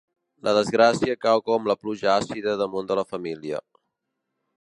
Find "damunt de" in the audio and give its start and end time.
2.63-2.99